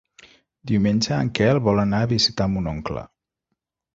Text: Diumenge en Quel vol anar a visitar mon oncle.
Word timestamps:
Diumenge 0.71 1.19
en 1.25 1.29
Quel 1.41 1.59
vol 1.67 1.81
anar 1.83 2.01
a 2.05 2.09
visitar 2.13 2.49
mon 2.53 2.71
oncle. 2.75 3.07